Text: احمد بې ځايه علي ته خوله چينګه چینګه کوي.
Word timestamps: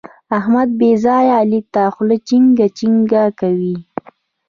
احمد 0.37 0.69
بې 0.79 0.91
ځايه 1.03 1.33
علي 1.41 1.61
ته 1.73 1.81
خوله 1.93 2.17
چينګه 2.27 2.67
چینګه 2.77 3.23
کوي. 3.39 3.75